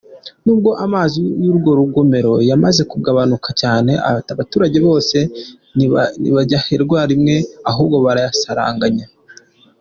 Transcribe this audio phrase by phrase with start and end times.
[0.43, 3.91] Nubwo amazi y’urwo rugomero yamaze kugabanuka cyane,
[4.33, 5.17] abaturage bose
[6.23, 7.35] ntibayaherwa rimwe
[7.71, 9.05] ahubwo barayasaranganywa.